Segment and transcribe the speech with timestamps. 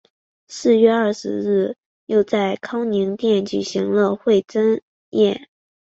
[0.47, 1.75] 四月二十日
[2.07, 4.81] 又在康宁殿举行了会酌
[5.11, 5.47] 宴。